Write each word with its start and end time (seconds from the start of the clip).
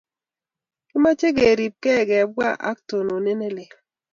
kimache 0.87 1.29
keripkei 1.37 2.01
kebwa 2.09 2.47
ak 2.69 2.77
tononet 2.89 3.37
ne 3.39 3.47
lel 3.55 3.71